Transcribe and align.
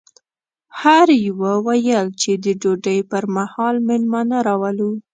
هر 0.81 1.07
یوه 1.27 1.51
ویل 1.65 2.07
چې 2.21 2.31
د 2.43 2.45
ډوډۍ 2.61 2.99
پر 3.11 3.23
مهال 3.35 3.75
مېلمانه 3.87 4.37
راولو. 4.47 4.91